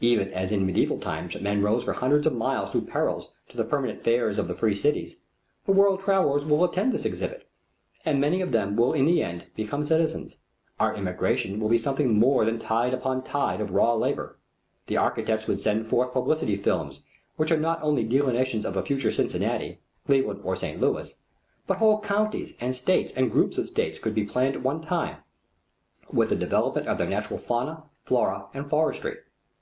Even 0.00 0.30
as 0.32 0.52
in 0.52 0.66
mediæval 0.66 1.02
times 1.02 1.38
men 1.38 1.60
rode 1.60 1.84
for 1.84 1.92
hundreds 1.92 2.26
of 2.26 2.32
miles 2.32 2.70
through 2.70 2.86
perils 2.86 3.30
to 3.50 3.58
the 3.58 3.62
permanent 3.64 4.02
fairs 4.02 4.38
of 4.38 4.48
the 4.48 4.54
free 4.54 4.74
cities, 4.74 5.18
the 5.66 5.72
world 5.72 6.00
travellers 6.00 6.46
will 6.46 6.64
attend 6.64 6.94
this 6.94 7.04
exhibit, 7.04 7.46
and 8.02 8.18
many 8.18 8.40
of 8.40 8.52
them 8.52 8.74
will 8.74 8.94
in 8.94 9.04
the 9.04 9.22
end 9.22 9.44
become 9.54 9.84
citizens. 9.84 10.38
Our 10.80 10.96
immigration 10.96 11.60
will 11.60 11.68
be 11.68 11.76
something 11.76 12.18
more 12.18 12.46
than 12.46 12.58
tide 12.58 12.94
upon 12.94 13.22
tide 13.22 13.60
of 13.60 13.72
raw 13.72 13.92
labor. 13.94 14.38
The 14.86 14.96
Architects 14.96 15.46
would 15.46 15.60
send 15.60 15.86
forth 15.88 16.14
publicity 16.14 16.56
films 16.56 17.02
which 17.36 17.50
are 17.50 17.60
not 17.60 17.82
only 17.82 18.02
delineations 18.02 18.64
of 18.64 18.78
a 18.78 18.82
future 18.82 19.10
Cincinnati, 19.10 19.80
Cleveland, 20.06 20.40
or 20.42 20.56
St. 20.56 20.80
Louis, 20.80 21.14
but 21.66 21.76
whole 21.76 22.00
counties 22.00 22.54
and 22.62 22.74
states 22.74 23.12
and 23.12 23.30
groups 23.30 23.58
of 23.58 23.66
states 23.66 23.98
could 23.98 24.14
be 24.14 24.24
planned 24.24 24.54
at 24.56 24.62
one 24.62 24.80
time, 24.80 25.18
with 26.10 26.30
the 26.30 26.34
development 26.36 26.88
of 26.88 26.96
their 26.96 27.06
natural 27.06 27.38
fauna, 27.38 27.82
flora, 28.06 28.46
and 28.54 28.70
forestry. 28.70 29.16